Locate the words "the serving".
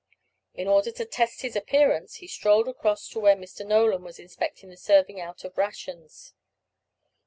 4.71-5.21